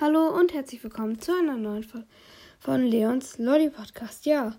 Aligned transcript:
Hallo 0.00 0.36
und 0.36 0.52
herzlich 0.52 0.82
willkommen 0.82 1.20
zu 1.20 1.30
einer 1.30 1.56
neuen 1.56 1.84
Folge 1.84 2.08
von 2.58 2.82
Leons 2.82 3.38
Lolly 3.38 3.70
Podcast. 3.70 4.26
Ja, 4.26 4.56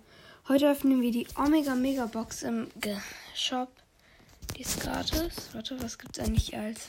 heute 0.47 0.71
öffnen 0.71 1.01
wir 1.01 1.11
die 1.11 1.27
Omega 1.35 1.75
Mega 1.75 2.05
Box 2.05 2.43
im 2.43 2.69
G 2.79 2.95
Shop. 3.33 3.67
Die 4.55 4.61
ist 4.61 4.79
gratis. 4.79 5.49
Warte, 5.51 5.77
was 5.83 5.97
gibt 5.97 6.17
es 6.17 6.23
eigentlich 6.25 6.55
als 6.55 6.87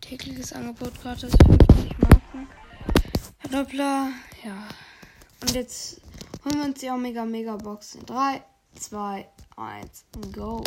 tägliches 0.00 0.52
Angebot 0.52 1.00
gratis? 1.00 1.30
50 1.46 1.98
Marken. 2.00 2.48
Verdoppler. 3.38 4.10
Ja. 4.44 4.68
Und 5.40 5.54
jetzt 5.54 6.00
holen 6.44 6.58
wir 6.58 6.64
uns 6.64 6.80
die 6.80 6.90
Omega 6.90 7.24
Mega 7.24 7.56
Box 7.56 7.94
in 7.94 8.04
3, 8.04 8.42
2, 8.74 9.28
1 9.56 10.04
go. 10.32 10.64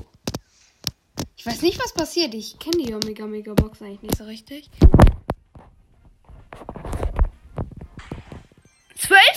Ich 1.35 1.45
weiß 1.45 1.63
nicht, 1.63 1.83
was 1.83 1.91
passiert. 1.91 2.33
Ich 2.33 2.57
kenne 2.59 2.81
die 2.81 2.93
Omega 2.93 3.27
Mega 3.27 3.53
Box 3.53 3.81
eigentlich 3.81 4.03
nicht 4.03 4.15
so 4.15 4.23
richtig. 4.23 4.69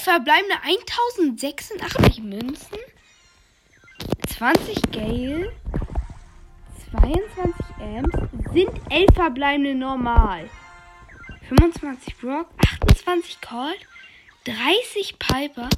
Verbleibende 0.04 0.56
1086 0.62 2.22
Münzen. 2.22 2.78
20 4.36 4.82
Gale. 4.92 5.52
22 6.90 7.64
Amps. 7.80 8.18
Sind 8.52 8.70
11 8.90 9.14
verbleibende 9.14 9.74
normal. 9.74 10.50
25 11.48 12.16
Brock. 12.18 12.48
28 12.86 13.40
Colt. 13.40 13.78
30 14.44 15.18
Piper. 15.18 15.70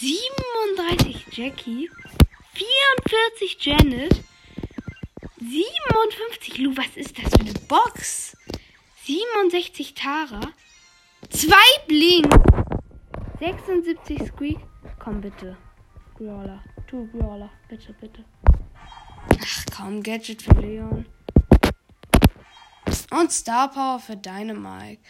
37 0.00 1.26
Jackie. 1.32 1.90
44 2.54 3.56
Janet. 3.60 4.24
57 5.38 6.58
Lu. 6.58 6.74
Was 6.76 6.96
ist 6.96 7.18
das 7.18 7.30
für 7.30 7.40
eine 7.40 7.52
Box? 7.68 8.36
67 9.04 9.92
Tara. 9.92 10.40
Zwei 11.34 11.84
Blink. 11.88 12.32
76 13.40 14.28
Squeak. 14.28 14.58
Komm 15.00 15.20
bitte. 15.20 15.56
Brawler. 16.16 16.62
Tu 16.86 17.08
Brawler. 17.08 17.50
Bitte, 17.68 17.92
bitte. 18.00 18.24
Ach 19.42 19.64
komm, 19.76 20.00
Gadget 20.00 20.42
für 20.42 20.54
Leon. 20.60 21.06
Und 23.10 23.32
Star 23.32 23.68
Power 23.68 23.98
für 23.98 24.16
Dynamite. 24.16 25.00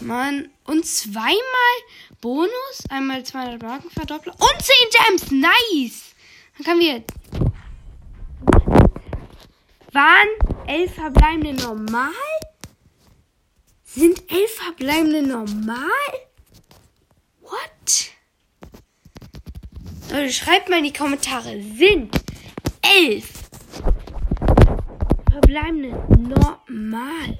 Mann. 0.00 0.48
Und 0.64 0.86
zweimal 0.86 1.74
Bonus. 2.20 2.84
Einmal 2.88 3.24
200 3.24 3.60
Marken 3.60 3.90
verdoppelt. 3.90 4.36
Und 4.36 4.62
10 4.62 4.74
Gems. 4.92 5.30
Nice. 5.32 6.14
Dann 6.56 6.64
können 6.66 6.80
wir. 6.80 7.04
Waren 9.92 10.28
elf 10.68 10.94
verbleibende 10.94 11.54
normal? 11.54 12.12
Sind 13.94 14.28
elf 14.28 14.50
verbleibende 14.56 15.22
normal? 15.22 15.78
What? 17.42 18.10
Leute, 20.10 20.32
schreibt 20.32 20.68
mal 20.68 20.78
in 20.78 20.84
die 20.84 20.92
Kommentare. 20.92 21.62
Sind 21.62 22.10
elf 22.82 23.48
verbleibende 25.30 25.90
normal? 26.18 27.38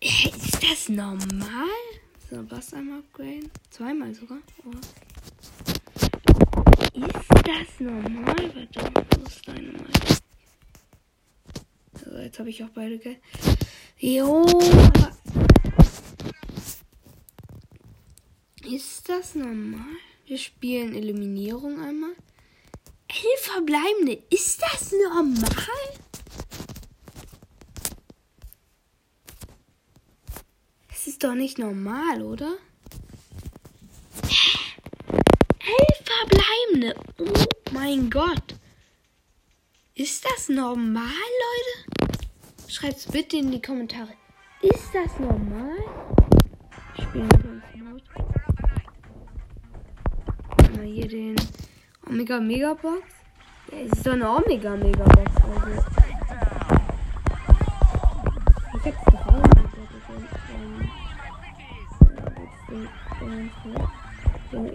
Ist 0.00 0.62
das 0.62 0.88
normal? 0.88 1.68
So, 2.30 2.50
was 2.50 2.72
einmal 2.72 3.00
upgraden? 3.00 3.50
Zweimal 3.68 4.14
sogar. 4.14 4.38
Oh. 4.64 4.70
Ist 6.94 7.30
das 7.30 7.80
normal? 7.80 8.50
Verdammt, 8.50 9.06
wo 9.18 9.26
ist 9.26 9.46
deine 9.46 9.72
Meinung? 9.72 10.21
So, 12.04 12.18
jetzt 12.18 12.38
habe 12.38 12.50
ich 12.50 12.62
auch 12.64 12.70
beide, 12.70 12.98
gell? 12.98 13.16
Jo, 13.98 14.44
aber. 14.44 15.12
Ist 18.64 19.08
das 19.08 19.34
normal? 19.34 19.96
Wir 20.26 20.38
spielen 20.38 20.94
Eliminierung 20.94 21.80
einmal. 21.80 22.14
Elf 23.08 23.40
verbleibende. 23.40 24.22
Ist 24.30 24.62
das 24.62 24.92
normal? 24.92 25.44
Das 30.88 31.06
ist 31.06 31.22
doch 31.22 31.34
nicht 31.34 31.58
normal, 31.58 32.22
oder? 32.22 32.56
Elf 35.60 36.02
verbleibende. 36.04 36.94
Oh 37.18 37.44
mein 37.72 38.10
Gott. 38.10 38.54
Ist 39.94 40.24
das 40.24 40.48
normal, 40.48 41.04
Leute? 41.04 41.91
Schreibt's 42.72 43.06
bitte 43.06 43.36
in 43.36 43.50
die 43.50 43.60
Kommentare. 43.60 44.14
Ist 44.62 44.94
das 44.94 45.18
normal? 45.18 45.76
Ich 46.96 47.04
spiele 47.04 47.24
Mode. 47.24 48.02
Mal 50.78 50.86
hier 50.86 51.06
den 51.06 51.36
Omega 52.08 52.40
Mega 52.40 52.72
Box. 52.72 53.02
Ja, 53.70 53.78
es 53.78 53.92
ist 53.92 54.06
doch 54.06 54.14
eine 54.14 54.26
Omega 54.26 54.74
Mega 54.74 55.04
Box. 55.04 55.30
Also. 55.44 55.82
Ich 58.72 58.86
hab's 58.86 59.06
auch 59.26 59.36
nicht. 59.36 59.62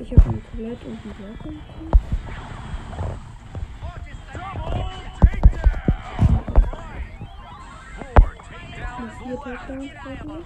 Ich 0.02 0.12
habe 0.12 0.30
ein 0.30 0.44
Colette 0.52 0.86
und 0.86 1.00
ein 1.04 1.14
Block. 1.18 1.42
Vier 9.48 9.56
Touchdowns 9.56 9.92
hoffentlich. 10.04 10.46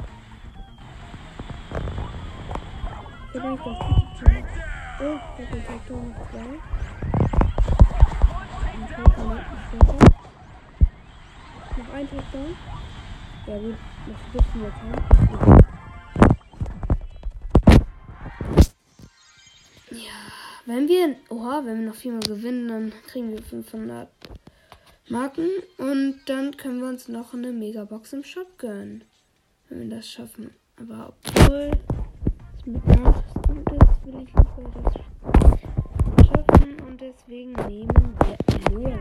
Vielleicht 3.32 3.66
das 3.66 3.78
Touchdown. 3.80 4.44
Oh, 5.02 5.20
das 5.38 5.48
ist 5.58 5.66
Touchdown 5.68 6.16
2. 6.32 6.40
Ein 8.72 8.84
Touchdown 8.96 9.40
später. 9.68 9.98
Noch 11.78 11.92
ein 11.94 12.08
Touchdown. 12.10 12.52
Ja 13.48 13.58
gut, 13.58 13.78
dürfen 14.34 14.62
wir 14.62 14.68
jetzt 14.68 14.82
haben. 14.82 15.58
Ja, 19.90 20.20
wenn 20.66 20.88
wir, 20.88 21.16
oha, 21.30 21.62
wenn 21.66 21.80
wir 21.80 21.88
noch 21.88 21.96
viermal 21.96 22.22
gewinnen, 22.22 22.68
dann 22.68 22.94
kriegen 23.08 23.32
wir 23.32 23.42
500 23.42 24.21
Marken 25.12 25.50
und 25.78 26.22
dann 26.28 26.56
können 26.56 26.80
wir 26.80 26.88
uns 26.88 27.10
noch 27.10 27.34
eine 27.34 27.52
Megabox 27.52 28.14
im 28.14 28.24
Shop 28.24 28.58
gönnen. 28.58 29.04
Wenn 29.68 29.90
wir 29.90 29.98
das 29.98 30.10
schaffen. 30.10 30.52
Aber 30.78 31.12
obwohl 31.26 31.72
es 32.58 32.66
mit 32.66 32.88
Nachrichten 32.88 33.58
ist, 33.58 34.06
will 34.06 34.24
ich 34.24 34.34
lieber 34.34 34.82
das 34.86 36.28
schaffen 36.28 36.80
und 36.88 37.02
deswegen 37.02 37.52
nehmen 37.52 38.16
wir 38.20 38.38
Leon. 38.70 39.00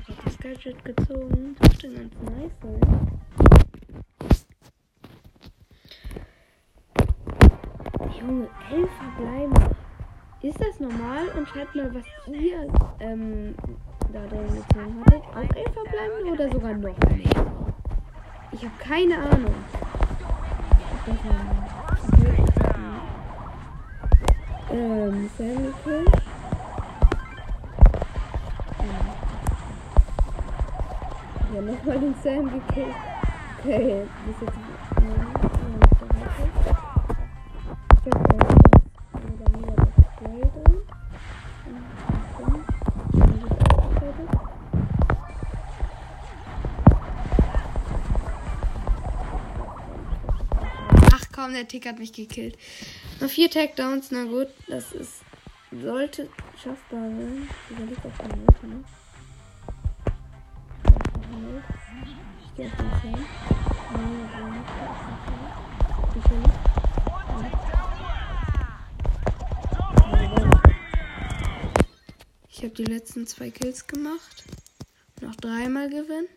Ich 0.00 0.08
habe 0.08 0.22
das 0.24 0.38
Gadget 0.38 0.84
gezogen. 0.84 1.54
Das 1.60 1.78
dürfte 1.78 1.94
ganz 1.94 2.12
nice 2.22 2.58
sein. 2.60 3.20
Junge, 8.20 8.48
elf 8.72 8.90
verbleiben. 8.98 9.76
Ist 10.42 10.60
das 10.60 10.80
normal? 10.80 11.28
Und 11.38 11.46
schreibt 11.46 11.76
mal, 11.76 11.94
was 11.94 12.04
ihr 12.26 12.72
ähm, 12.98 13.54
da 14.12 14.26
drin 14.26 14.46
gezogen 14.46 15.04
hatte. 15.04 15.16
Auch 15.16 15.56
elf 15.56 15.72
verbleibende 15.72 16.32
oder 16.32 16.50
sogar 16.52 16.74
noch 16.74 16.80
mehr? 16.80 16.94
Ich 18.52 18.64
habe 18.64 18.74
keine 18.78 19.18
Ahnung. 19.18 19.54
Ähm, 24.72 25.30
Sammy 25.36 25.72
Kill. 25.84 26.04
Ja, 31.52 31.60
nochmal 31.60 31.98
den 31.98 32.14
Sam 32.22 32.44
gekillt. 32.44 32.94
Okay, 33.58 34.06
das 34.26 34.36
ist 34.36 34.42
jetzt. 34.42 34.58
Ich 38.06 38.12
hab 38.14 38.59
komm, 51.50 51.54
der 51.54 51.68
Tick 51.68 51.86
hat 51.86 51.98
mich 51.98 52.12
gekillt. 52.12 52.56
Noch 53.20 53.28
vier 53.28 53.50
Takedowns, 53.50 54.10
na 54.10 54.24
gut, 54.24 54.48
das 54.68 54.92
ist. 54.92 55.22
Sollte 55.72 56.28
schaffbar 56.56 57.08
sein. 57.10 57.48
Überlegt 57.70 58.04
auf 58.04 58.20
eine 58.20 58.36
Minute, 58.36 58.66
ne? 58.66 58.84
Ich 62.40 62.56
gehe 62.56 62.66
auf 62.66 62.76
den 62.76 62.90
Zahn. 62.90 63.26
Ich 72.48 72.58
habe 72.58 72.74
die 72.74 72.84
letzten 72.84 73.26
zwei 73.26 73.50
Kills 73.50 73.86
gemacht. 73.86 74.44
Noch 75.20 75.34
dreimal 75.36 75.88
gewinnen. 75.88 76.28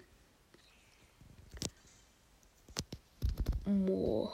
Mo. 3.65 4.31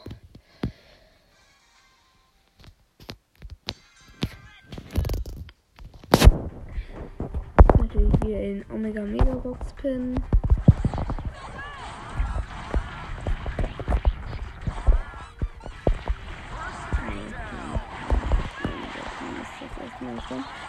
Natürlich 7.89 8.13
hier 8.23 8.39
in 8.39 8.65
Omega 8.71 9.01
Mega 9.01 9.33
Box 9.33 9.73
Pin. 9.73 10.15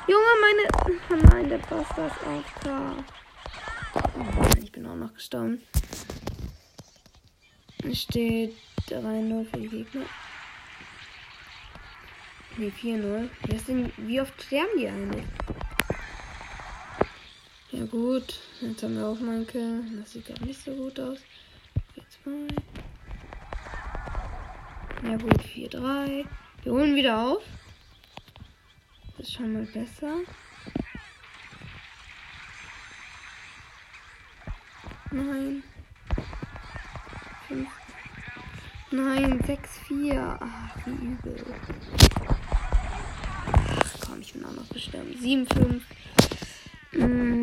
Junge, 0.08 0.34
meine. 0.40 0.68
Oh 1.10 1.14
nein, 1.30 1.48
der 1.50 1.58
Buster 1.58 2.06
ist 2.06 2.26
auch 2.26 2.62
da. 2.64 2.96
Oh 4.16 4.22
nein, 4.40 4.62
ich 4.62 4.72
bin 4.72 4.86
auch 4.86 4.96
noch 4.96 5.12
gestorben. 5.12 5.60
Es 7.84 8.00
steht 8.00 8.56
3-0 8.88 9.44
für 9.44 9.58
die 9.58 9.68
Gegner. 9.68 10.06
Ne, 12.56 12.70
4-0. 12.70 13.90
Wie 13.98 14.20
oft 14.22 14.42
sterben 14.42 14.78
die 14.78 14.88
eigentlich? 14.88 15.26
Ja 17.80 17.86
gut, 17.86 18.38
jetzt 18.60 18.82
haben 18.82 18.94
wir 18.94 19.06
auch 19.06 19.18
mal 19.20 19.42
Kill. 19.46 19.82
Das 19.98 20.12
sieht 20.12 20.26
gar 20.26 20.38
nicht 20.44 20.62
so 20.62 20.70
gut 20.74 21.00
aus. 21.00 21.16
4-2. 22.26 22.54
Ja 25.08 25.16
gut, 25.16 25.40
4-3. 25.40 26.26
Wir 26.62 26.72
holen 26.72 26.94
wieder 26.94 27.18
auf. 27.18 27.42
Das 29.16 29.28
ist 29.28 29.32
schon 29.32 29.54
mal 29.54 29.64
besser. 29.64 30.12
Nein. 35.10 35.62
Fünf. 37.48 37.68
Nein, 38.90 39.40
6-4. 39.40 40.36
Ach, 40.38 40.76
wie 40.84 41.06
übel. 41.06 41.46
Ach 43.46 44.00
komm, 44.06 44.20
ich 44.20 44.34
bin 44.34 44.44
auch 44.44 44.52
noch 44.52 44.66
bestimmt. 44.66 45.16
7-5. 45.16 45.80
Mmh, 46.92 47.39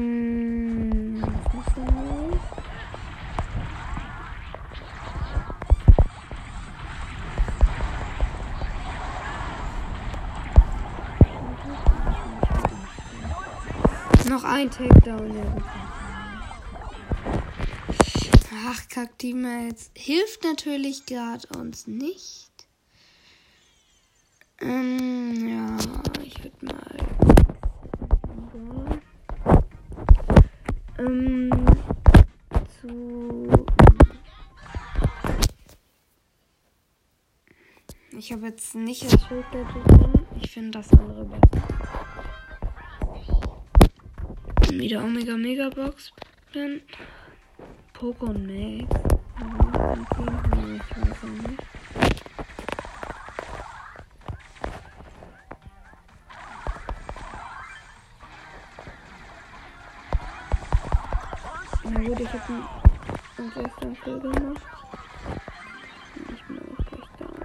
Noch 14.30 14.44
ein 14.44 14.70
Takedown. 14.70 15.64
Ach, 18.66 18.90
Kack 18.90 19.18
Teammates. 19.18 19.92
Hilft 19.96 20.44
natürlich 20.44 21.06
gerade 21.06 21.48
uns 21.58 21.88
nicht. 21.88 22.52
Ähm, 24.60 25.48
ja, 25.48 25.78
ich 26.24 26.44
würde 26.44 26.66
mal. 26.66 26.98
Ähm, 31.00 31.66
zu. 32.82 33.66
Ich 38.12 38.34
habe 38.34 38.48
jetzt 38.48 38.76
nicht 38.76 39.04
das 39.04 39.28
Schild. 39.28 39.46
Ich 40.42 40.52
finde 40.52 40.72
das 40.72 40.92
andere 40.92 41.24
besser. 41.24 41.77
Wieder 44.70 45.04
Omega 45.04 45.36
Mega 45.36 45.70
Box. 45.70 46.12
Dann 46.54 46.82
Poco 47.94 48.28
Max. 48.28 48.86
Na 61.84 62.00
gut, 62.04 62.20
ich 62.20 62.28
habe 62.28 62.54
einen 63.38 63.52
gestern 63.54 63.98
Kill 64.04 64.20
gemacht. 64.20 64.62
Ich 66.30 66.44
bin 66.44 66.60
auch 66.60 66.86
gleich 66.86 67.10
down. 67.18 67.38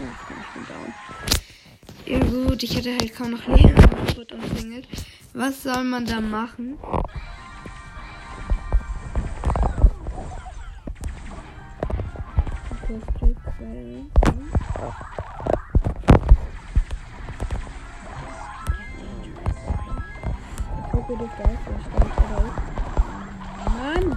Ja, 0.00 0.06
ich 0.40 0.48
bin 0.54 0.64
down. 0.68 0.90
Ja 2.06 2.18
gut, 2.18 2.62
ich 2.62 2.76
hatte 2.76 2.92
halt 2.96 3.14
kaum 3.14 3.30
noch 3.32 3.46
Leben 3.48 3.74
und 3.74 4.16
wurde 4.16 4.34
umsingelt. 4.36 4.86
Was 5.36 5.64
soll 5.64 5.82
man 5.82 6.06
da 6.06 6.20
machen? 6.20 6.78
Gucke 20.92 21.16
dich 21.18 21.30
da 21.36 21.44
ist, 21.50 21.90
Mann! 23.74 24.16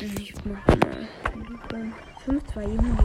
Ich 0.00 0.34
mach 0.44 0.66
mal 0.66 1.08
5, 2.24 2.44
2, 2.52 2.66
7, 2.66 2.98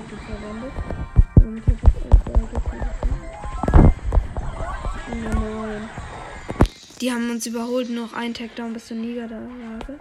Gadget 0.00 0.20
verwendet. 0.20 0.72
Damit 1.36 1.64
ich 1.66 1.74
auch 1.74 1.90
sehr 2.24 2.40
Nein. 5.22 5.90
Die 7.00 7.12
haben 7.12 7.30
uns 7.30 7.46
überholt, 7.46 7.90
noch 7.90 8.12
ein 8.12 8.34
Takedown 8.34 8.72
bis 8.72 8.86
zur 8.86 8.96
Niederlage. 8.96 9.98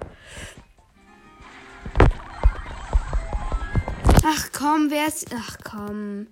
Ach 4.24 4.50
komm, 4.54 4.90
wer 4.90 5.08
ist. 5.08 5.34
Ach 5.36 5.58
komm. 5.64 6.28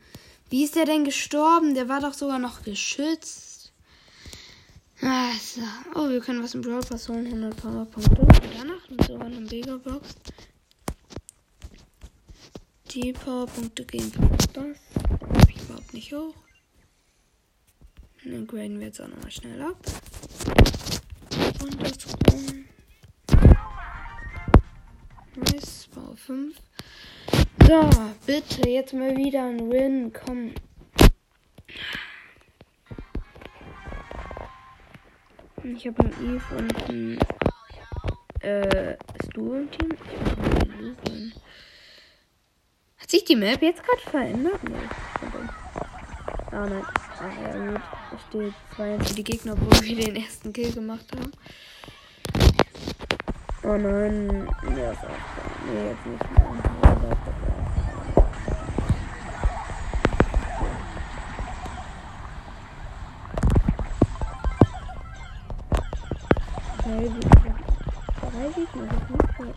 Wie 0.49 0.63
ist 0.63 0.75
der 0.75 0.85
denn 0.85 1.03
gestorben? 1.03 1.73
Der 1.73 1.89
war 1.89 1.99
doch 2.01 2.13
sogar 2.13 2.39
noch 2.39 2.63
geschützt. 2.63 3.73
Also. 5.01 5.61
Oh, 5.95 6.09
wir 6.09 6.21
können 6.21 6.43
was 6.43 6.53
im 6.53 6.61
Brawl 6.61 6.81
Pass 6.81 7.09
holen. 7.09 7.25
100 7.25 7.57
Powerpunkte. 7.57 8.27
Danach 8.57 9.07
sogar 9.07 9.27
eine 9.27 9.39
Mega-Box. 9.39 10.15
Die 12.91 13.11
Powerpunkte 13.13 13.83
gehen 13.85 14.11
das. 14.11 14.47
Da 14.53 14.61
habe 14.61 15.51
ich 15.51 15.61
überhaupt 15.61 15.93
nicht 15.93 16.13
hoch. 16.13 16.33
Dann 18.23 18.47
graden 18.47 18.79
wir 18.79 18.87
jetzt 18.87 19.01
auch 19.01 19.07
nochmal 19.07 19.31
schnell 19.31 19.61
ab. 19.61 19.77
Und 21.61 21.81
das 21.81 21.97
Nice, 25.35 25.87
Power 25.93 26.15
5. 26.15 26.55
So, 27.67 27.89
bitte, 28.25 28.69
jetzt 28.69 28.93
mal 28.93 29.15
wieder 29.15 29.45
ein 29.45 29.69
Win. 29.69 30.11
Komm. 30.13 30.53
Ich 35.63 35.85
habe 35.85 36.03
einen 36.03 36.35
Eve 36.35 36.55
und 36.55 36.89
ein 36.89 37.19
äh, 38.39 38.97
Stu 39.25 39.53
im 39.53 39.69
Team. 39.71 39.91
Ich 39.91 40.19
mach 40.25 40.37
mal 40.37 40.59
den 40.59 40.71
Eve 40.71 41.31
Hat 43.07 43.11
sich 43.11 43.23
die 43.23 43.37
Map 43.37 43.61
jetzt 43.61 43.81
gerade 43.85 44.01
verändert? 44.01 44.61
Nee. 44.65 44.75
Ah 46.51 46.65
nein. 46.67 46.83
Ah 47.21 47.29
ja 47.41 47.71
gut. 47.71 47.81
Es 48.13 48.21
steht 48.27 48.53
2 48.75 48.99
für 48.99 49.13
die 49.13 49.23
Gegner, 49.23 49.53
obwohl 49.53 49.81
wir 49.81 49.95
den 49.95 50.17
ersten 50.17 50.51
Kill 50.51 50.73
gemacht 50.73 51.05
haben. 51.15 51.31
Oh 53.63 53.77
nein. 53.77 54.49
Ja, 54.75 54.91
ist 54.91 55.05
auch. 55.05 55.09
Nee, 55.71 55.87
jetzt 55.87 56.05
nicht 56.05 56.31
mehr. 56.31 57.17
Drei 66.83 67.07
drei 68.29 68.47
Gegner, 68.49 68.85
das 68.85 69.09
nicht 69.09 69.39
mehr. 69.39 69.53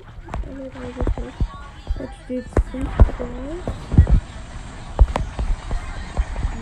Alle 0.47 0.71
drei 0.71 0.87
Gegner. 0.87 1.60
Jetzt 1.99 2.15
steht 2.25 2.45
es 2.47 2.53
5 2.71 2.85
3. 2.85 3.25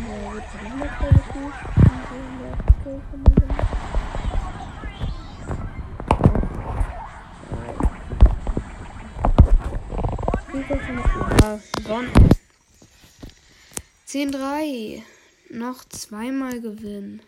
Ja, 0.05 0.35
jetzt 0.35 0.53
haben 0.55 0.79
wir 0.79 0.91
relativ. 1.01 1.55
Ja, 11.41 11.61
gewonnen. 11.77 12.13
10-3. 14.07 15.03
Noch 15.51 15.85
zweimal 15.85 16.61
gewinnen. 16.61 17.23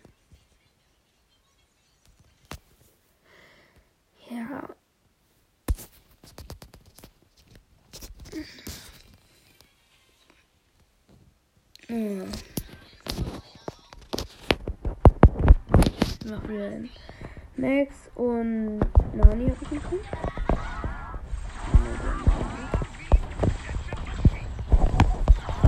Max 17.56 18.10
und 18.14 18.78
Nani 19.14 19.50
habe 19.50 19.56
ich 19.62 19.68
gefunden. 19.70 20.04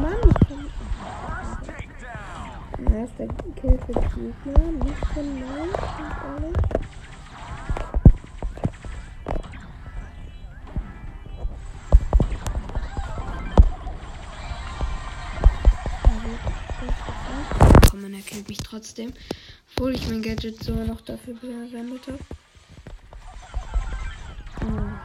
Mann, 0.01 0.21
ich 0.29 0.39
kann. 0.49 0.71
Erster 2.95 3.27
Kill 3.61 3.79
für 3.79 3.93
die 3.93 4.01
Gegner, 4.01 4.85
nicht 4.85 5.07
von 5.07 5.27
ganz 5.41 5.77
ehrlich. 6.25 6.59
Komm, 17.91 18.01
man 18.03 18.15
erkennt 18.15 18.49
mich 18.49 18.59
trotzdem. 18.59 19.13
Obwohl 19.77 19.95
ich 19.95 20.09
mein 20.09 20.23
Gadget 20.23 20.63
sogar 20.63 20.85
noch 20.85 21.01
dafür 21.01 21.35
verwendet 21.37 22.07
habe. 22.07 22.19
Hm. 24.61 25.01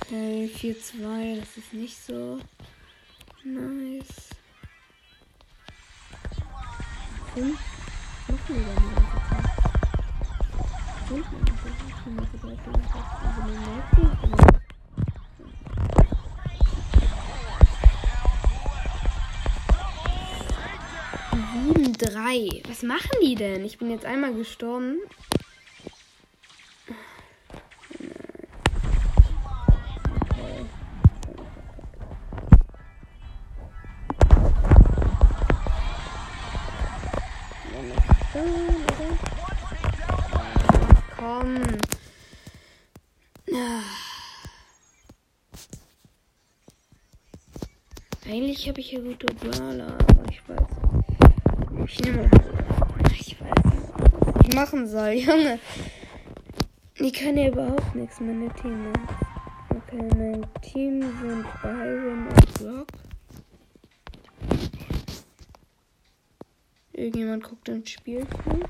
Okay, 0.00 0.50
4-2, 0.54 1.40
das 1.40 1.56
ist 1.56 1.72
nicht 1.72 1.96
so 1.96 2.38
nice. 3.44 4.30
Fünf? 7.34 7.58
Machen 8.28 8.48
wir 8.48 8.64
dann 8.64 8.76
die 8.76 8.94
ganze 8.94 9.20
Zeit? 9.28 9.52
Fünf? 11.08 11.26
Ich 11.32 12.40
bin 14.30 14.61
7, 21.62 21.92
3. 21.92 22.62
Was 22.66 22.82
machen 22.82 23.10
die 23.22 23.36
denn? 23.36 23.64
Ich 23.64 23.78
bin 23.78 23.90
jetzt 23.90 24.04
einmal 24.04 24.34
gestorben. 24.34 24.98
Eigentlich 48.24 48.68
habe 48.68 48.80
ich 48.80 48.90
hier 48.90 49.02
gute 49.02 49.26
Brawler, 49.26 49.88
aber 49.88 50.24
ich 50.30 50.40
weiß 50.48 50.60
nicht. 50.60 51.01
Ich 51.86 52.00
nehme. 52.00 52.30
Ich 53.10 53.40
weiß 53.40 53.64
nicht, 53.64 53.92
was 54.20 54.46
ich 54.46 54.54
machen 54.54 54.86
soll, 54.86 55.10
Junge. 55.10 55.58
Die 56.98 57.12
können 57.12 57.38
ja 57.38 57.48
überhaupt 57.48 57.94
nichts, 57.94 58.20
meine 58.20 58.48
Teammates. 58.54 59.02
Okay, 59.70 60.08
mein 60.16 60.46
Team 60.60 61.00
sind 61.00 61.44
Byron 61.62 62.28
und 62.28 62.54
Brock. 62.54 62.88
Irgendjemand 66.92 67.42
guckt 67.42 67.68
ins 67.68 67.90
Spiel 67.90 68.26
zu. 68.28 68.60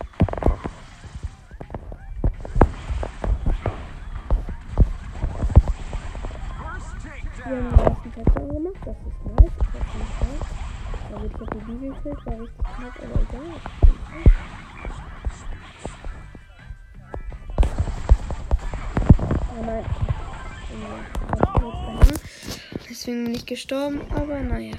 Wir 7.45 7.57
haben 7.57 7.71
den 7.71 7.78
ersten 7.78 8.12
Touchdown 8.12 8.49
gemacht, 8.49 8.83
das 8.85 8.97
ist 8.97 9.26
nice. 9.26 9.52
Das 9.59 9.83
ist 9.83 10.04
nice. 10.23 10.49
Aber 11.14 11.25
ich 11.26 11.35
habe 11.35 11.45
die 11.66 11.76
gekillt, 11.88 12.26
war 12.26 12.40
richtig 12.40 12.62
knapp, 12.83 12.99
aber 12.99 13.21
egal. 13.23 13.61
Oh 19.51 19.62
nein. 19.65 19.85
Deswegen 22.89 23.25
bin 23.25 23.35
ich 23.35 23.47
gestorben, 23.47 24.01
aber 24.11 24.41
naja. 24.41 24.77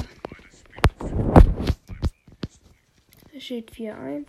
Steht 3.40 3.72
4-1. 3.72 4.26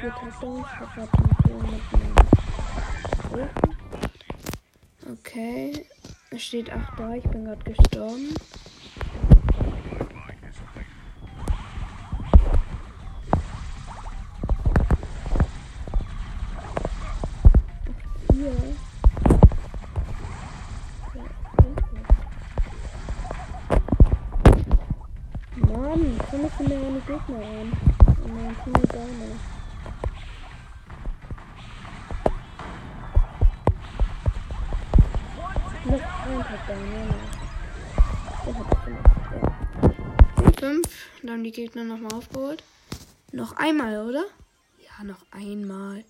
Vier 0.00 0.10
Touchdowns. 0.10 0.66
Ich 0.72 0.80
habe 0.80 0.90
gerade 0.94 1.10
mit 1.70 1.82
dem 1.92 2.14
Okay. 5.12 5.86
Es 6.30 6.42
steht 6.42 6.72
8 6.72 6.98
da. 6.98 7.12
Ich 7.14 7.24
bin 7.24 7.44
gerade 7.44 7.64
gestorben. 7.64 8.34
Mann, 25.56 26.18
komm 26.30 26.46
ich 26.46 26.60
in 26.60 26.68
der 26.68 26.78
eine 26.78 27.00
Gegner 27.00 27.38
rein? 27.38 27.72
Und 28.24 28.64
Team 28.64 28.74
ist 28.82 28.94
auch 28.94 29.06
nicht. 29.06 29.54
Noch 35.84 36.00
ein 36.00 36.00
Touchdown, 36.00 36.00
ja, 36.00 36.00
ja. 36.00 36.00
Der 36.00 36.00
hat 36.00 36.10
es 36.14 36.26
gemacht, 36.26 36.50
ja. 36.50 36.63
5, 40.64 40.82
dann 41.22 41.30
haben 41.30 41.44
die 41.44 41.52
Gegner 41.52 41.84
nochmal 41.84 42.14
aufgeholt. 42.14 42.64
Noch 43.32 43.56
einmal, 43.56 44.06
oder? 44.08 44.24
Ja, 44.78 45.04
noch 45.04 45.24
einmal. 45.30 46.04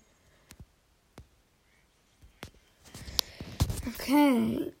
Okay. 3.87 4.71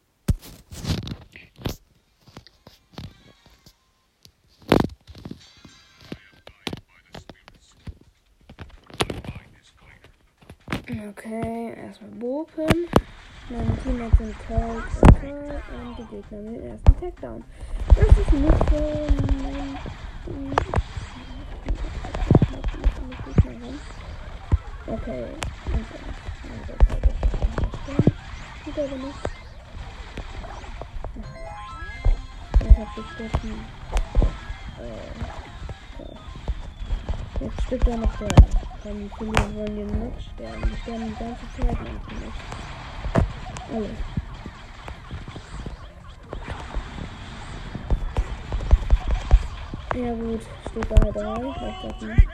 Okay, 11.09 11.75
erstmal 11.75 12.11
Bopen. 12.11 12.87
Teammates 13.47 14.17
sind 14.17 14.35
Cold 14.47 14.83
und 15.01 15.21
Cold 15.21 15.63
und 15.71 15.97
die 15.99 16.05
Gegner 16.15 16.39
mit 16.39 16.55
dem 16.55 16.65
ersten 16.65 16.93
Takedown. 16.99 17.43
Das 17.89 18.07
ist 18.07 18.33
nicht 18.33 18.69
so 18.71 18.79
mein 23.45 23.79
Okay. 24.87 25.25
Tut 28.63 28.79
aber 28.79 28.95
nicht. 28.95 29.23
Ich 32.61 32.77
hab 32.77 32.95
gestochen. 32.95 33.53
Äh, 34.79 35.05
Jetzt 37.43 37.61
stirbt 37.63 37.87
er 37.87 37.97
noch 37.97 38.15
der. 38.17 38.29
Dann 38.83 39.11
Kollegen 39.11 39.55
wollen 39.55 39.75
den 39.75 39.87
noch 39.87 40.19
sterben. 40.19 40.63
Die 40.63 40.77
sterben 40.81 41.05
die 41.07 41.23
ganze 41.23 41.45
Zeit 41.57 41.77
lang 41.83 42.01
für 42.07 42.64
Alle. 43.73 43.89
Ja 49.95 50.13
gut, 50.13 50.41
steht 50.69 50.91
da 50.91 50.95
3. 50.95 51.09
Ich 51.09 51.55
hab 51.55 51.75
das 51.81 52.01
nicht. 52.01 52.27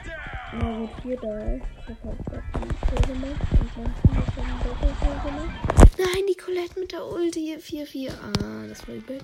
Ja 0.52 0.66
gut, 0.78 0.90
4 1.02 1.16
3. 1.16 1.60
Ich 1.60 1.88
hab 1.88 1.98
halt 2.04 2.18
die 2.54 2.68
Kill 2.86 3.02
gemacht. 3.14 3.40
Und 3.52 3.70
mein 3.76 3.92
Team 4.02 4.16
hat 4.16 4.26
dann 4.36 4.44
einen 4.44 4.60
Doppelkill 4.62 5.16
gemacht. 5.24 5.56
Nein, 5.98 6.24
die 6.28 6.36
Colette 6.36 6.80
mit 6.80 6.90
der 6.92 7.04
Ulti 7.06 7.56
4-4. 7.56 8.10
Ah, 8.10 8.66
das 8.68 8.86
war 8.88 8.94
übel. 8.96 9.18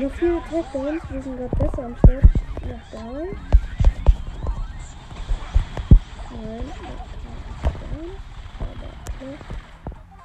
Noch 0.00 0.10
viele 0.12 0.40
Touchdowns, 0.48 1.02
wir 1.10 1.22
sind 1.22 1.36
gerade 1.36 1.56
besser 1.56 1.84
am 1.84 1.94
Start. 1.98 2.24
Nach 2.66 2.90
down. 2.90 3.28
Nein. 6.30 6.64
Aber 8.60 8.88
okay. 9.04 9.36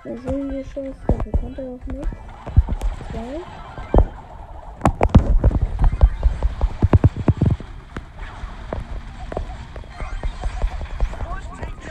Da 0.06 0.10
sehen 0.16 0.50
wir 0.50 0.64
Chance, 0.64 1.00
dafür 1.06 1.32
kommt 1.34 1.58
er 1.58 1.66
auch 1.66 1.86
nicht. 1.88 2.08
Zwei. 3.12 3.42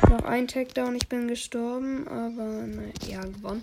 Noch 0.08 0.24
ein 0.24 0.48
Takedown, 0.48 0.94
ich 0.94 1.08
bin 1.10 1.28
gestorben, 1.28 2.08
aber 2.08 2.66
naja, 2.66 2.92
ja, 3.06 3.20
gewonnen. 3.20 3.60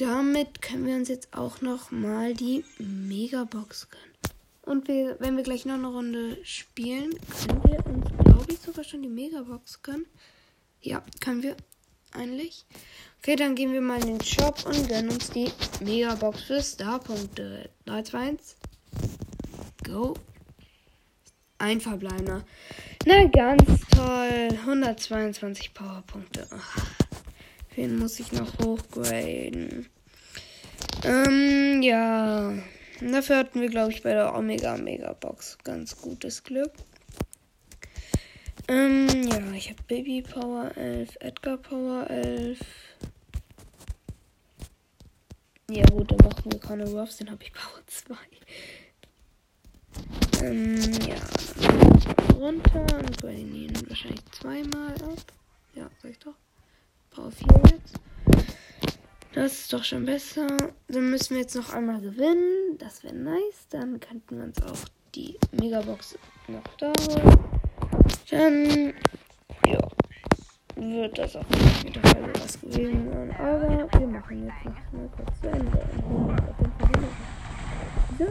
Damit 0.00 0.62
können 0.62 0.86
wir 0.86 0.94
uns 0.94 1.10
jetzt 1.10 1.36
auch 1.36 1.60
noch 1.60 1.90
mal 1.90 2.32
die 2.32 2.64
Megabox 2.78 3.90
gönnen. 3.90 4.14
Und 4.62 4.88
wir, 4.88 5.16
wenn 5.20 5.36
wir 5.36 5.42
gleich 5.42 5.66
noch 5.66 5.74
eine 5.74 5.88
Runde 5.88 6.38
spielen, 6.42 7.10
können 7.46 7.62
wir 7.64 7.84
uns, 7.84 8.06
glaube 8.24 8.46
ich, 8.50 8.60
sogar 8.60 8.82
schon 8.82 9.02
die 9.02 9.10
Megabox 9.10 9.82
gönnen. 9.82 10.06
Ja, 10.80 11.02
können 11.20 11.42
wir 11.42 11.54
eigentlich. 12.12 12.64
Okay, 13.18 13.36
dann 13.36 13.54
gehen 13.54 13.74
wir 13.74 13.82
mal 13.82 14.00
in 14.00 14.16
den 14.16 14.24
Shop 14.24 14.64
und 14.64 14.88
gönnen 14.88 15.10
uns 15.10 15.32
die 15.32 15.52
Megabox 15.84 16.44
für 16.44 16.62
Starpunkte. 16.62 17.68
3, 17.84 18.02
2, 18.02 18.18
1. 18.18 18.56
Go. 19.84 20.14
Ein 21.58 21.78
Verbleibender. 21.78 22.46
Na, 23.04 23.26
ganz 23.26 23.66
toll. 23.90 24.48
122 24.64 25.74
Powerpunkte. 25.74 26.46
Ach. 26.52 26.99
Den 27.76 27.98
muss 27.98 28.20
ich 28.20 28.32
noch 28.32 28.58
hochgraden. 28.58 29.88
Ähm, 31.04 31.82
ja. 31.82 32.52
Dafür 33.00 33.38
hatten 33.38 33.60
wir, 33.60 33.68
glaube 33.68 33.92
ich, 33.92 34.02
bei 34.02 34.12
der 34.12 34.34
Omega 34.34 34.76
Mega 34.76 35.12
Box 35.14 35.56
ganz 35.64 35.96
gutes 36.00 36.42
Glück. 36.44 36.72
Ähm, 38.68 39.08
ja, 39.26 39.40
ich 39.52 39.70
habe 39.70 39.82
Baby 39.88 40.22
Power 40.22 40.70
11, 40.76 41.16
Edgar 41.20 41.56
Power 41.56 42.08
11. 42.08 42.58
Ja, 45.70 45.84
gut, 45.86 46.10
dann 46.10 46.18
machen 46.18 46.52
wir 46.52 46.60
Conor 46.60 46.88
Ruffs, 46.88 47.16
den 47.16 47.30
habe 47.30 47.42
ich 47.42 47.52
Power 47.52 47.80
2. 47.86 48.14
Ähm, 50.42 50.92
ja. 51.08 51.16
Runter 52.34 52.86
und 52.98 53.18
graden 53.18 53.54
ihn 53.54 53.88
wahrscheinlich 53.88 54.24
zweimal 54.32 54.94
ab. 54.94 55.32
Ja, 55.74 55.90
sag 56.02 56.10
ich 56.10 56.18
doch. 56.18 56.34
Power 57.10 57.30
4 57.30 57.46
jetzt. 57.72 57.94
Das 59.32 59.52
ist 59.52 59.72
doch 59.72 59.82
schon 59.82 60.04
besser. 60.04 60.46
Dann 60.88 61.10
müssen 61.10 61.34
wir 61.34 61.42
jetzt 61.42 61.56
noch 61.56 61.72
einmal 61.72 62.00
gewinnen. 62.00 62.78
Das 62.78 63.02
wäre 63.02 63.14
nice. 63.14 63.66
Dann 63.70 63.98
könnten 64.00 64.36
wir 64.36 64.44
uns 64.44 64.62
auch 64.62 64.88
die 65.14 65.36
Megabox 65.52 66.16
noch 66.48 66.62
da 66.78 66.92
holen. 67.08 67.38
Dann, 68.30 68.94
ja, 69.66 69.78
wird 70.76 71.18
das 71.18 71.36
auch 71.36 71.44
mit 71.84 71.96
der 71.96 72.02
Folge 72.02 72.32
was 72.40 72.60
gewesen 72.60 73.10
sein. 73.12 73.30
Aber 73.38 73.88
wir 73.98 74.06
machen 74.06 74.46
jetzt 74.46 74.64
noch 74.64 74.92
mal 74.92 75.10
kurz 75.16 75.40
zu 75.40 75.48
Ende. 75.48 75.86
So, 78.18 78.26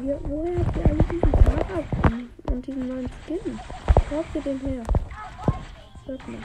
wir, 0.00 0.20
woher 0.22 0.58
habt 0.58 0.76
ihr 0.76 0.86
alle 0.86 1.02
diesen 1.10 1.32
Fahrrad 1.32 1.84
und 2.50 2.66
diesen 2.66 2.88
neuen 2.88 3.10
Skin? 3.24 3.58
Wo 4.08 4.16
habt 4.18 4.34
ihr 4.34 4.40
den 4.42 4.60
her? 4.60 4.82
Sag 6.06 6.28
mal. 6.28 6.38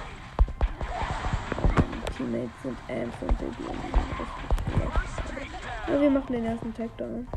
Teammates 2.16 2.50
sind 2.64 2.78
Ams 2.90 3.16
und 3.22 3.40
die 3.42 3.46
richtig. 3.46 3.86
Aber 5.88 6.02
wir 6.02 6.10
machen 6.10 6.34
den 6.34 6.46
ersten 6.46 6.74
Takedown. 6.74 7.28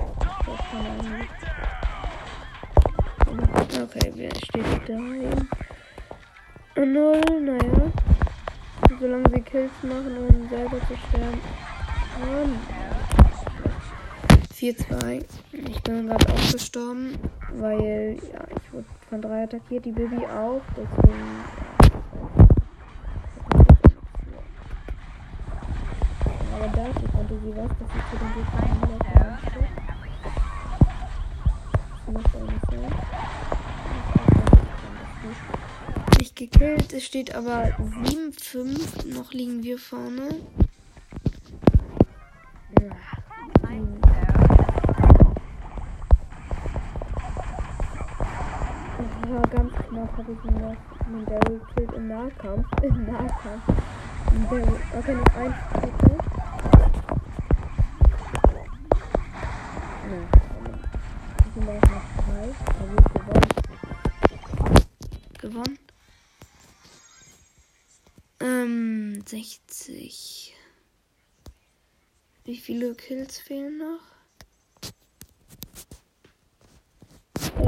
Okay, 3.83 4.12
wir 4.14 4.35
stehen 4.35 4.64
3 6.75 6.83
und 6.83 6.93
0, 6.93 7.21
naja. 7.41 7.93
Solange 9.01 9.31
sie 9.31 9.41
Kills 9.43 9.71
machen, 9.83 10.17
um 10.17 10.49
selber 10.49 10.79
zu 10.87 10.97
sterben. 11.09 11.41
Und 12.23 12.59
4-2. 14.55 15.25
Ich 15.53 15.83
bin 15.83 16.09
gerade 16.09 16.33
auch 16.33 16.53
gestorben, 16.53 17.19
weil 17.53 18.19
ja, 18.33 18.41
ich 18.49 18.73
wurde 18.73 18.87
von 19.09 19.23
drei 19.23 19.45
attackiert, 19.45 19.85
die 19.85 19.93
Baby 19.93 20.27
auch. 20.27 20.61
Deswegen 20.77 21.45
Aber 26.59 26.68
dazu 26.75 27.07
konnte 27.12 27.38
sie 27.44 27.55
was, 27.57 27.68
dass 27.68 27.88
sie 27.92 28.03
zu 28.11 28.16
den 28.18 28.31
Gegnern 28.35 28.81
laufen 28.83 29.62
Macht 32.12 32.35
auch 32.35 32.47
nicht 32.51 32.73
Nicht 36.18 36.35
gekillt, 36.35 36.92
es 36.92 37.05
steht 37.05 37.33
aber 37.35 37.66
7-5, 37.79 39.14
noch 39.14 39.33
liegen 39.33 39.62
wir 39.62 39.79
vorne. 39.79 40.40
Ja, 49.31 49.42
ganz 49.55 49.73
knapp 49.75 50.16
habe 50.16 50.33
ich 50.33 50.44
ihn 50.51 50.61
noch 50.61 50.77
einen 51.07 51.25
Daryl 51.27 51.61
gekillt 51.61 51.92
im 51.97 52.09
Nahkampf. 52.09 52.66
Im 52.83 53.05
Nahkampf. 53.05 53.62
Okay, 54.99 55.14
noch 55.14 55.37
ein 55.37 56.08
Ähm, 68.59 69.23
60. 69.25 70.55
Wie 72.44 72.57
viele 72.57 72.94
Kills 72.94 73.38
fehlen 73.38 73.79
noch? 73.79 74.01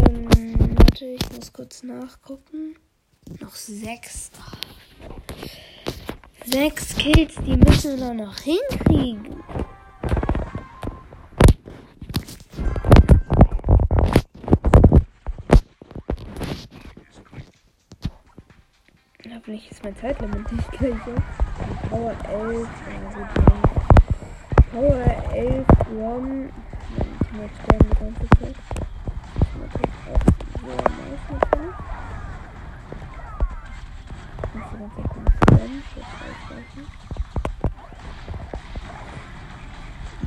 Ähm, 0.06 0.76
warte, 0.76 1.04
ich 1.06 1.32
muss 1.32 1.52
kurz 1.52 1.82
nachgucken. 1.82 2.76
Noch 3.40 3.54
sechs. 3.54 4.30
Sechs 6.46 6.96
Kills, 6.96 7.34
die 7.46 7.56
müssen 7.56 7.98
wir 7.98 8.14
noch 8.14 8.38
hinkriegen. 8.40 9.42
Hoffentlich 19.50 19.72
ist 19.72 19.82
mein 19.82 19.96
Zeitlimit 19.96 20.52
nicht 20.52 20.70
gleich 20.70 20.94
so. 21.04 21.12
Power 21.88 22.14
11, 22.28 22.68
also 22.86 23.20
Power 24.70 25.04
11 25.34 25.66
Rom. 25.90 26.50
Mein 27.32 27.50
Teammate 27.50 27.54
sterben 27.64 27.88
die 27.90 27.96
ganze 27.98 28.26
Zeit. 28.38 28.56
Das 29.34 29.48
ist 29.48 29.58
natürlich 29.58 29.98
auch 30.06 30.22
sehr 30.60 30.78
nice 30.86 31.24
mit 31.32 31.42
dem. 31.50 31.66
Ich 34.54 34.70
muss 34.78 34.92
die 34.96 35.02
ganze 35.02 35.34
Zeit 35.50 35.72
jetzt 35.96 36.14
ausweichen. 36.22 36.84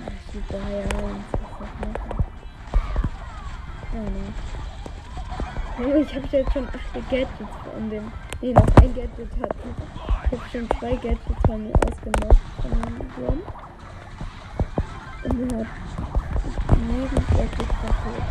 Das 0.03 0.21
sieht 0.33 0.47
da 0.49 0.63
ja 0.67 0.83
aus, 0.99 1.23
was 1.31 1.39
ich 1.39 1.79
machen. 1.79 2.11
Oh 3.93 4.03
ne. 4.03 4.25
Ich 6.01 6.11
habe 6.13 6.27
jetzt 6.29 6.51
schon 6.51 6.67
8 6.67 6.75
Gadgets 7.09 7.31
von 7.73 7.89
dem 7.89 8.11
Nee, 8.43 8.51
noch 8.51 8.75
ein 8.75 8.93
Gadget 8.93 9.31
hat. 9.41 9.55
Ich 10.25 10.37
habe 10.37 10.49
schon 10.51 10.69
zwei 10.77 10.95
Gadgets 10.95 11.41
von 11.45 11.63
mir 11.63 11.73
ausgemacht. 11.87 12.37
Von 12.61 12.71
dem 12.71 13.15
Wurm. 13.15 13.41
Und 15.23 15.53
er 15.53 15.59
hat 15.59 15.67
neben 16.77 17.15
Gadget 17.29 17.69
kaputt. 17.69 18.27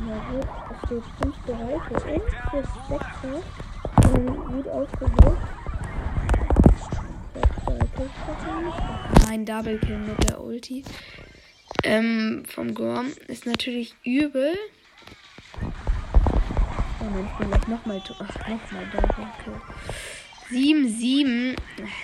Na 0.00 0.16
gut, 0.32 0.48
es 0.72 0.78
steht 0.84 1.04
fünfte 1.20 1.52
Reife 1.52 1.94
und 2.10 2.22
das 2.52 2.68
sechste. 2.88 3.30
Und 4.18 4.36
gut 4.48 4.68
ausgewählt. 4.68 5.38
Ein 9.30 9.46
Double 9.46 9.78
Kill 9.78 9.98
mit 9.98 10.28
der 10.28 10.40
Ulti. 10.42 10.82
Ähm, 11.84 12.42
vom 12.48 12.74
Gorm 12.74 13.12
ist 13.28 13.46
natürlich 13.46 13.94
übel. 14.02 14.56
Ich 17.06 17.38
bin 17.38 17.48
gleich 17.48 17.68
nochmal. 17.68 18.02
Ach, 18.18 18.48
nochmal 18.48 18.86
da. 18.92 18.98
Okay. 18.98 19.60
7, 20.50 20.88
7. 20.88 21.56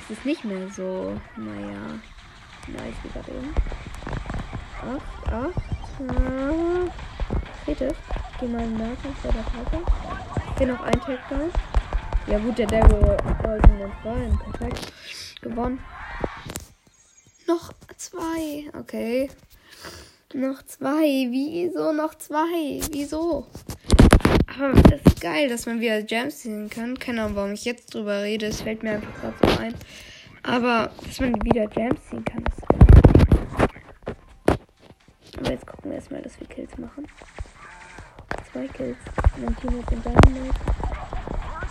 Es 0.05 0.17
ist 0.17 0.25
nicht 0.25 0.45
mehr 0.45 0.69
so. 0.71 1.19
Naja. 1.37 1.99
Nice, 2.69 2.95
wie 3.03 3.09
gerade 3.09 3.33
eben. 3.33 3.55
8, 4.81 5.33
8. 5.33 5.53
Äh, 6.01 6.91
geht 7.67 7.81
es? 7.81 7.95
optimalen 8.43 8.77
Nahkampf 8.77 9.23
bei 9.23 9.31
der 9.31 9.43
Karte. 9.45 10.59
Hier 10.59 10.67
noch 10.67 10.81
ein 10.81 11.01
Takedown. 11.01 11.51
Ja 12.27 12.39
gut, 12.39 12.59
der 12.59 12.67
Devil 12.67 13.17
wollte 13.43 13.69
uns 13.69 14.05
rein. 14.05 14.39
Perfekt. 14.51 14.93
Gewonnen. 15.41 15.81
Noch 17.47 17.73
zwei. 17.97 18.71
Okay. 18.79 19.31
Noch 20.35 20.63
zwei. 20.65 21.29
Wieso 21.31 21.93
noch 21.93 22.17
zwei? 22.17 22.81
Wieso? 22.91 23.47
Aber 24.59 24.83
das 24.83 25.01
ist 25.07 25.21
geil, 25.21 25.49
dass 25.49 25.67
man 25.67 25.81
wieder 25.81 26.03
Gems 26.03 26.41
ziehen 26.41 26.69
kann. 26.69 26.99
Keine 26.99 27.23
Ahnung, 27.23 27.37
warum 27.37 27.53
ich 27.53 27.65
jetzt 27.65 27.95
drüber 27.95 28.23
rede. 28.23 28.47
Es 28.47 28.63
fällt 28.63 28.83
mir 28.83 28.93
einfach 28.93 29.21
gerade 29.21 29.35
so 29.43 29.61
ein. 29.61 29.75
Aber, 30.43 30.91
dass 31.07 31.21
man 31.21 31.35
wieder 31.43 31.67
Gems 31.69 32.01
ziehen 32.11 32.25
kann, 32.25 32.45
ist 32.45 32.69
geil. 32.69 32.79
Aber 35.39 35.51
jetzt 35.51 35.67
gucken 35.67 35.91
wir 35.91 35.97
erstmal, 35.97 36.23
dass 36.23 36.39
wir 36.39 36.47
Kills 36.49 36.77
machen. 36.77 37.07
Zwei 38.53 38.67
Kills. 38.69 38.99
Mein 39.39 39.57
Team 39.57 39.79
hat 39.79 39.91
den 39.91 40.03
Dynamite. 40.03 40.55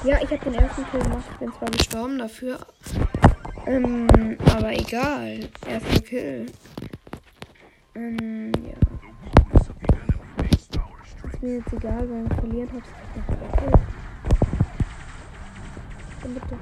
Ja, 0.03 0.17
ich 0.23 0.31
habe 0.31 0.49
den 0.49 0.55
ersten 0.55 0.85
Kill 0.89 0.99
gemacht. 1.01 1.25
Ich 1.31 1.37
bin 1.37 1.53
zwar 1.53 1.69
gestorben 1.69 2.17
dafür. 2.17 2.59
Ähm, 3.67 4.37
aber 4.45 4.73
egal. 4.73 5.47
Erster 5.67 6.01
Kill. 6.01 6.47
Ähm, 7.93 8.40
Mir 11.43 11.55
jetzt 11.55 11.73
egal, 11.73 12.07
weil 12.07 12.25
ich 12.27 12.33
verlieren 12.35 12.69
noch 12.71 12.83
drei 13.25 13.47
Kills. 13.57 13.81
Dann 16.21 16.33
bitte. 16.35 16.55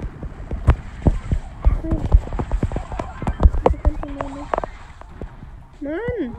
Nicht. 1.83 2.09
Mann! 5.81 6.35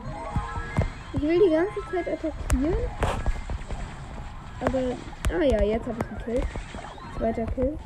Ich 1.13 1.21
will 1.21 1.39
die 1.39 1.51
ganze 1.51 1.81
Zeit 1.91 2.07
attackieren. 2.07 2.75
Aber, 4.59 4.79
ah 5.37 5.43
ja, 5.43 5.61
jetzt 5.63 5.85
habe 5.85 5.97
ich 5.99 6.07
einen 6.09 6.17
Kill. 6.25 6.41
Zweiter 7.17 7.45
Kill. 7.45 7.77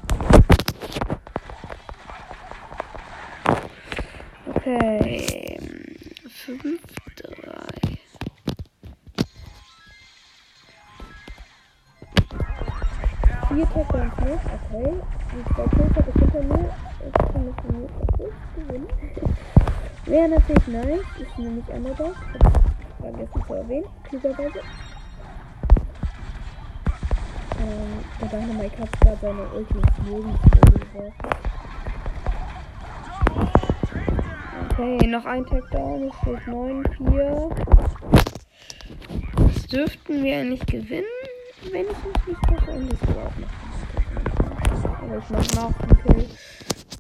Okay. 4.55 5.59
5, 6.45 6.81
Vier 13.55 13.69
Tackle 13.69 14.01
und 14.01 14.15
plus, 14.17 14.41
okay. 14.51 14.93
Die 15.31 15.43
zwei 15.53 15.63
Kills 15.69 15.95
habe 15.95 16.09
ich 16.13 16.19
hinter 16.19 16.43
mir. 16.43 16.69
Ich 17.07 17.13
kann 17.31 17.45
mich 17.45 17.55
von 17.55 17.71
mir 17.79 17.87
gewinnen. 18.57 18.87
Wäre 20.05 20.27
natürlich 20.27 20.67
nice. 20.67 21.07
Ist 21.21 21.39
nämlich. 21.39 21.63
Hab 21.69 21.79
vergessen 22.99 23.43
zu 23.47 23.53
erwähnen. 23.53 23.85
Klugerweise. 24.09 24.59
Ähm, 27.61 27.93
der 28.19 28.27
Dynamite 28.27 28.77
hat 28.77 28.91
gerade 28.99 29.17
seine 29.21 29.47
Ulti 29.47 29.73
ins 29.73 29.97
Lebensmittel 30.05 30.79
geworfen. 30.91 31.13
Okay, 34.69 35.07
noch 35.07 35.25
ein 35.25 35.45
Takedown. 35.45 36.09
Es 36.09 36.15
steht 36.17 36.41
9-4. 36.53 37.55
Das 39.37 39.67
dürften 39.67 40.23
wir 40.23 40.39
eigentlich 40.39 40.65
gewinnen, 40.65 41.14
wenn 41.75 41.88
ich 41.88 41.97
mich 42.05 42.27
nicht 42.27 42.51
irre. 42.51 42.77
Und 42.77 42.93
das 42.93 43.01
war 43.09 43.27
auch 43.27 43.35
noch 43.35 45.01
Aber 45.01 45.17
ich 45.17 45.29
mach 45.29 45.55
noch 45.55 45.79
einen 45.81 46.03
Kill. 46.03 46.29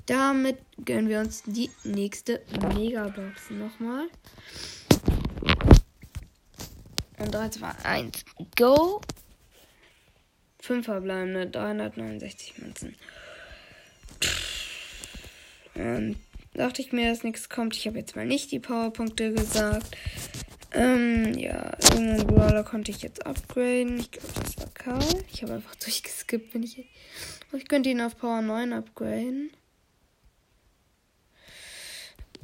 Damit 0.05 0.57
gönnen 0.83 1.07
wir 1.07 1.19
uns 1.19 1.43
die 1.43 1.69
nächste 1.85 2.41
Megabox 2.75 3.51
nochmal. 3.51 4.07
Und 7.17 7.33
3, 7.33 7.49
2, 7.49 7.67
1, 7.83 8.25
go! 8.57 9.01
5 10.59 10.85
verbleibende, 10.85 11.47
369 11.47 12.57
Münzen. 12.57 12.95
Ähm, 15.75 16.17
dachte 16.53 16.81
ich 16.81 16.91
mir, 16.91 17.09
dass 17.09 17.23
nichts 17.23 17.47
kommt. 17.47 17.75
Ich 17.77 17.87
habe 17.87 17.99
jetzt 17.99 18.15
mal 18.15 18.25
nicht 18.25 18.51
die 18.51 18.59
Powerpunkte 18.59 19.31
gesagt. 19.33 19.95
Ähm, 20.75 21.33
ja, 21.37 21.71
irgendeinen 21.81 22.27
Brawler 22.27 22.63
konnte 22.63 22.91
ich 22.91 23.01
jetzt 23.01 23.25
upgraden. 23.25 23.97
Ich 23.99 24.11
glaube, 24.11 24.27
das 24.43 24.57
war 24.57 24.69
Karl. 24.73 25.23
Ich 25.31 25.41
habe 25.41 25.53
einfach 25.53 25.75
durchgeskippt, 25.83 26.53
wenn 26.53 26.63
ich. 26.63 26.85
Ich 27.53 27.67
könnte 27.69 27.89
ihn 27.89 28.01
auf 28.01 28.17
Power 28.17 28.41
9 28.41 28.73
upgraden. 28.73 29.51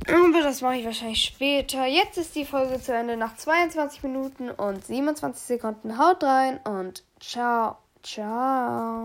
Aber 0.08 0.42
das 0.42 0.62
mache 0.62 0.78
ich 0.78 0.86
wahrscheinlich 0.86 1.24
später. 1.24 1.86
Jetzt 1.86 2.18
ist 2.18 2.36
die 2.36 2.46
Folge 2.46 2.82
zu 2.82 2.94
Ende 2.94 3.18
nach 3.18 3.36
22 3.36 4.02
Minuten 4.04 4.50
und 4.50 4.84
27 4.86 5.44
Sekunden. 5.44 5.98
Haut 5.98 6.24
rein 6.24 6.60
und 6.64 7.04
ciao. 7.20 7.78
Ciao. 8.02 9.00